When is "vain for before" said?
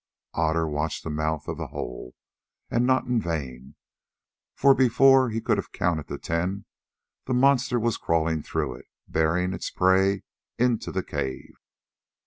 3.21-5.29